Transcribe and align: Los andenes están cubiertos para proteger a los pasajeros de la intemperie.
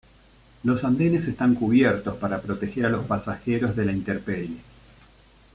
Los 0.63 0.83
andenes 0.83 1.27
están 1.27 1.53
cubiertos 1.53 2.15
para 2.17 2.41
proteger 2.41 2.87
a 2.87 2.89
los 2.89 3.05
pasajeros 3.05 3.75
de 3.75 3.85
la 3.85 3.91
intemperie. 3.91 4.57